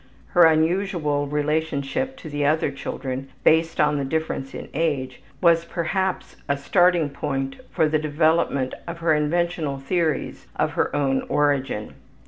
[0.29, 6.37] Her unusual relationship to the other children, based on the difference in age, was perhaps
[6.49, 11.93] a starting point for the development of her inventional theories of her own origin.